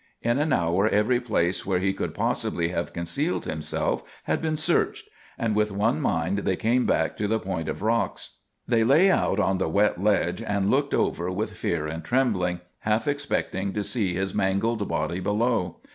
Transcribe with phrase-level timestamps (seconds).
[0.23, 5.07] In an hour every place where he could possibly have concealed himself had been searched,
[5.37, 8.39] and with one mind they came back to the point of rocks.
[8.67, 13.07] They lay out on the wet ledge and looked over with fear and trembling, half
[13.07, 15.77] expecting to see his mangled body below.